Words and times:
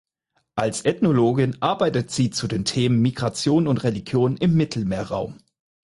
Als 0.55 0.83
Ethnologin 0.85 1.61
arbeitet 1.61 2.09
sie 2.09 2.31
zu 2.31 2.47
den 2.47 2.65
Themen 2.65 3.03
Migration 3.03 3.67
und 3.67 3.83
Religion 3.83 4.35
im 4.37 4.55
Mittelmeerraum. 4.57 5.37